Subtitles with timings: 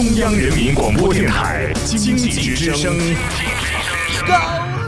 [0.00, 2.96] 中央人民广播电台经济之声，
[4.26, 4.34] 高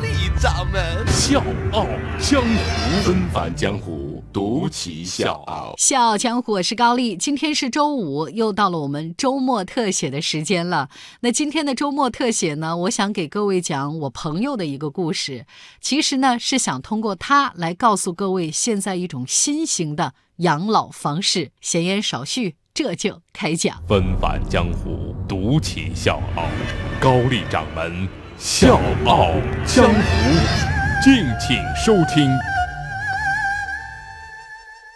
[0.00, 1.86] 丽掌门笑傲
[2.18, 5.74] 江湖，纷返江湖，独骑笑傲。
[5.76, 7.14] 笑傲江湖，我是高丽。
[7.14, 10.88] 今天是周五，又到了我们周末特写的时间了。
[11.20, 15.44] 那今天的周末特写呢，我想给各位讲我朋友的一个故事。
[15.82, 21.50] 其实呢，是想通过他来告诉各位，现在一种新型的养老方式。
[21.60, 22.54] 闲言少叙。
[22.74, 26.44] 这就开讲，纷繁江湖，独起笑傲。
[26.98, 28.08] 高丽掌门
[28.38, 29.32] 笑傲
[29.66, 29.92] 江湖，
[31.02, 32.30] 敬请收听。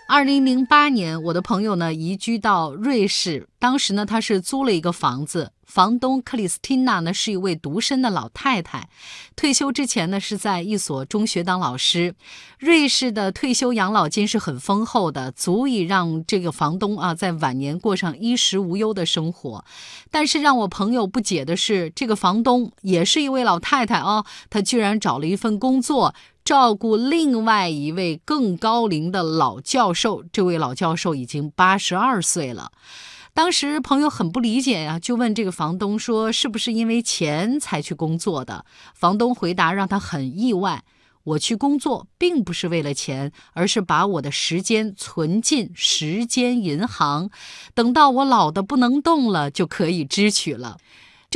[0.08, 5.50] 二零零八年，我的朋友呢移居到瑞士，当时呢他是租了一个房子。
[5.64, 8.88] 房东克里斯汀娜呢是一位独身的老太太，
[9.34, 12.14] 退休之前呢是在一所中学当老师。
[12.60, 19.64] 瑞士的退休养老金是很丰厚的，足以让这个房东啊在晚年过上衣食无忧的生活。
[20.12, 26.14] 但是让我朋友不解的是，这个房东也是一位老太太啊，她居然找了一份工作，
[26.46, 30.22] 照顾另外一位更高龄的老教授。
[30.30, 32.70] 这位老教授已经八十二岁了。
[33.34, 40.84] 当时朋友很不理解呀，就问这个房东说：“是不是因为钱才去工作的？”房东回答让他很意外
[41.24, 47.28] ：“我去工作并不是为了钱，而是把我的时间存进时间银行，
[47.74, 50.76] 等到我老的不能动了，就可以支取了。”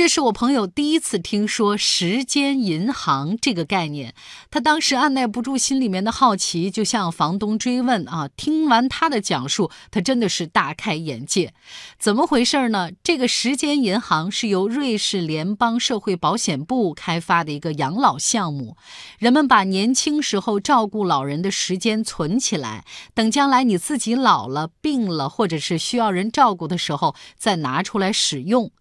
[0.01, 4.15] 这是我朋友第一次听说时间银行这个概念，
[4.49, 8.27] 他当时按耐不住心里面的好奇，就向房东追问啊。
[8.35, 11.53] 听完他的讲述，他真的是大开眼界。
[11.99, 12.89] 怎么回事呢？
[13.03, 18.75] 这个时间银行是由瑞士联邦社会保险部开发的一个养老项目，
[19.19, 28.71] 人们把年轻时候照顾老人的时间存起来，等将来你自己老了、病了，或者是需要人照顾的时候，再拿出来使用。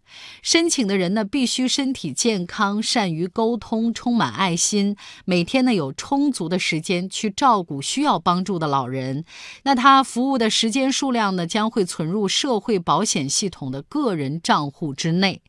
[0.43, 9.25] 申请的人呢，必须身体健康、善于沟通、充满爱心，每天呢有充足的时间去照顾需要帮助的老人。
[9.63, 15.43] 那他服务的时间数量呢，将会存入社会保险系统的个人账户之内。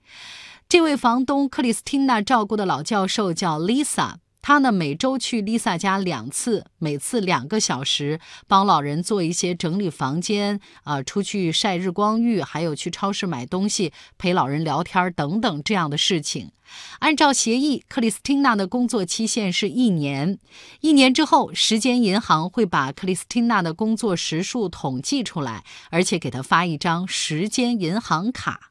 [0.69, 4.20] 这位房东克里斯汀娜照顾的老教授叫 Lisa。
[4.41, 16.51] 他呢，每周去 Lisa 家两次，每次两个小时，帮老人做一些整理房间啊，出去晒日光浴，还有去超市买东西，陪老人聊天等等这样的事情。
[16.99, 20.39] 按照协议，克里斯汀娜的工作期限是一年。
[20.79, 28.70] 一年之后，时间银行会把克里斯汀娜的工作时数统计出来，而且给他发一张时间银行卡。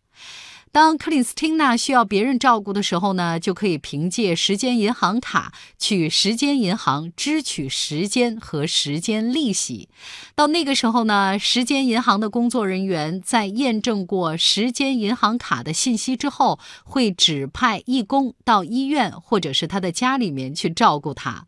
[0.73, 9.89] 当克里斯汀娜需要别人照顾的时候呢，就可以凭借时间银行卡去时间银行支取时间和时间利息。
[10.37, 21.47] 到那个时候呢，时间银行的工作人员在验证过时间银行卡的信息之后，会指派义工到医院或者是他的家里面去照顾他。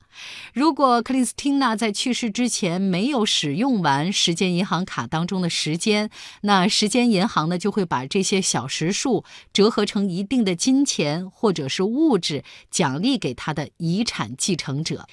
[0.52, 6.10] 如果克里斯汀娜在去世之前没有使用完时间银行卡当中的时间，
[6.42, 9.11] 那时间银行呢就会把这些小时数
[9.52, 15.06] 折合成一定的金钱或者是物质奖励给他的遗产继承者。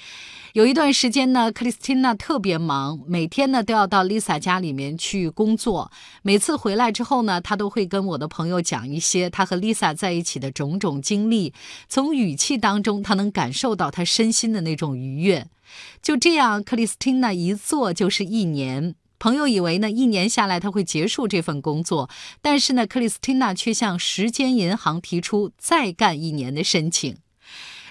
[0.54, 5.92] 有一段时间呢，克里斯汀娜特别忙，每天呢都要到 Lisa 家里面去工作。
[6.24, 11.54] 每次回来之后呢，她都会跟我的朋友讲一些她和 Lisa 在一起的种种经历。
[11.88, 15.48] 从语气当中，她能感受到她身心的那种愉悦。
[16.02, 18.96] 就这样，克里斯汀娜一做就是一年。
[19.20, 22.10] 朋友以为呢，一年下来他会结束这份工作，
[22.42, 27.18] 但是呢，克里斯汀娜却向时间银行提出再干一年的申请。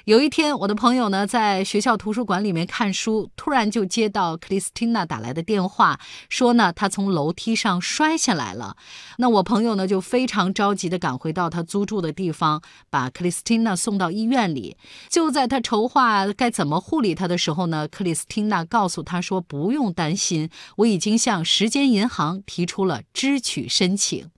[0.08, 8.74] 有一天，我的朋友呢在学校图书馆里面看书，突然就接到克里斯汀娜打来的电话，说呢他从楼梯上摔下来了。
[9.18, 14.78] 那我朋友呢就非常着急的赶回到他租住的地方，把克里斯汀娜送到医院里。
[15.10, 20.48] 就在他筹划该怎么护理他的时候呢，克里斯汀娜告诉他说：“不用担心，
[20.78, 24.30] 我已经向时间银行提出了支取申请。”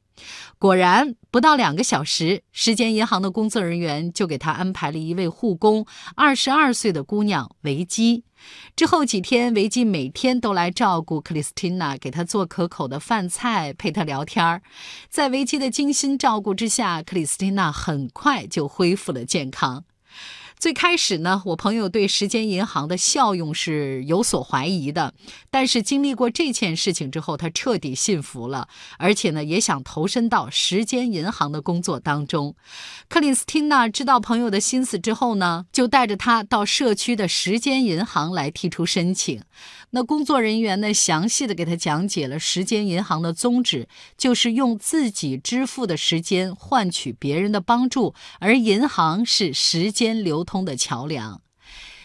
[0.58, 5.87] 果然，不到两个小时，时间银行的工作人员就给他安排了一位护工，
[6.17, 8.25] 二十二岁的姑娘维基。
[8.75, 14.62] 之后几天，维基每天都来照顾克里斯汀娜，给她做可口的饭菜，陪她聊天儿。
[15.09, 19.85] 在维基的精心照顾之下，克里斯汀娜很快就恢复了健康。
[20.61, 25.15] 最开始呢，我朋友对时间银行的效用是有所怀疑的，
[25.51, 28.69] 但是经历过这件事情之后，他彻底信服了，
[28.99, 32.55] 而且呢，也想投身到时间银行的工作当中。
[33.09, 39.41] 克里斯汀娜知道朋友的心思之后呢，就带着他到社区的时间银行来提出申请。
[39.93, 51.41] 那工作人员呢，详细的给他讲解了时间银行的宗旨，就是用自己支付的时间换取别人的帮助，而银行是时间流通的桥梁。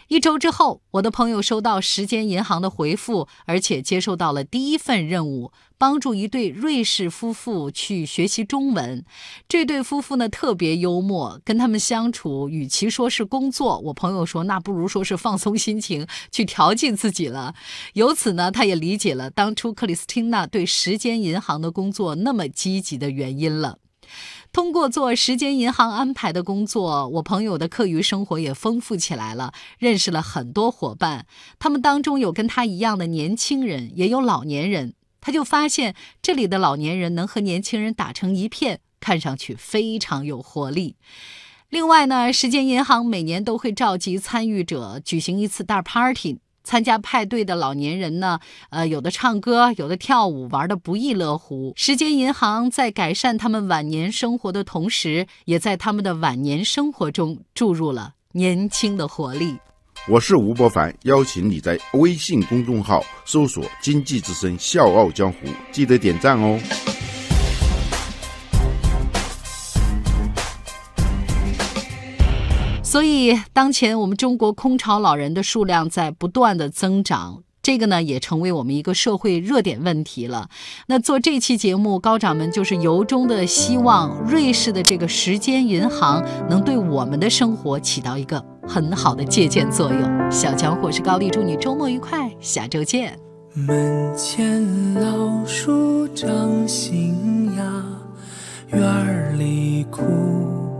[0.08, 9.04] 一周之后，我的朋友收到时间银行的回复，而且接受到了第一份任务，帮助一对瑞士夫妇去学习中文。
[9.50, 17.56] 这对夫妇呢特别幽默，跟他们相处，与其说是工作，我朋友说那不如说是放松心情，去调剂自己了。
[17.94, 23.80] 由此呢，他也理解了当初克里斯汀娜对时间银行的工作那么积极的原因了。
[24.52, 31.26] 通过做时间银行安排的工作，我朋友的课余生活也丰富起来了，认识了很多伙伴。
[31.60, 34.94] 他们当中有跟他一样的年轻人，也有老年人。
[35.20, 40.96] 他就发现这里的老年人能和年轻人打成一片，看上去非常有活力。
[41.70, 46.38] 另外呢，时间银行每年都会召集参与者举行一次大 party。
[46.66, 48.40] 参加派对的老年人呢，
[48.72, 51.72] 呃，有的唱歌，有的跳舞，玩的不亦乐乎。
[51.78, 59.56] 时间银行在改善他们晚年生活的同时，也在他们的晚年生活中注入了年轻的活力。
[60.08, 65.38] 我是吴伯凡，邀请你在微信公众号搜索“经济之声笑傲江湖”，
[65.72, 66.60] 记得点赞哦。
[72.96, 80.48] 所以，当前我们中国空巢老人的数量在不断的增长，这个呢也成为我们一个社会热点问题了。
[80.88, 90.32] 那做这期节目，高掌门就是由衷的希望瑞士的这个时间银行能对我们的生活起到一个很好的借鉴作用。
[90.32, 93.20] 小强，我是高丽，祝你周末愉快，下周见。
[93.56, 97.84] 门前老树长新芽，
[98.68, 100.02] 院里枯。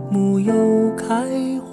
[0.08, 0.54] 木又
[0.94, 1.26] 开
[1.60, 1.65] 花，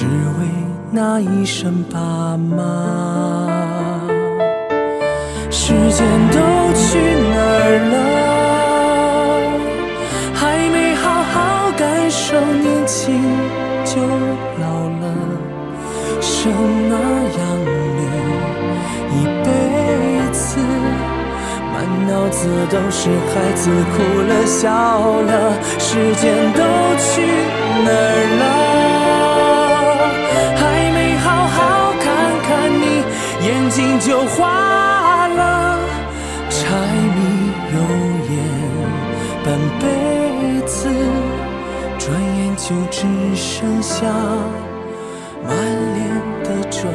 [0.00, 0.48] 只为。
[0.90, 1.98] 那一声爸
[2.56, 2.56] 妈，
[5.50, 6.38] 时间都
[6.72, 6.98] 去
[7.28, 7.94] 哪儿了？
[10.32, 13.20] 还没好好感受年轻
[13.84, 14.00] 就
[14.58, 14.64] 老
[15.02, 15.04] 了，
[16.22, 16.50] 生
[16.88, 16.96] 那
[17.36, 17.40] 养
[17.98, 18.00] 你
[19.20, 19.48] 一辈
[20.32, 20.40] 子，
[21.74, 21.76] 满
[22.08, 24.64] 脑子都是孩子哭了笑
[25.20, 25.30] 了，
[25.78, 26.24] 时间
[26.54, 26.64] 都
[26.96, 27.12] 去
[42.10, 44.12] 转眼就只剩下
[45.46, 45.56] 满
[45.94, 46.08] 脸
[46.42, 46.88] 的皱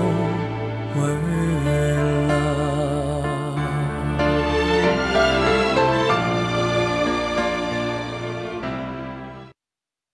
[0.97, 2.74] 纹了。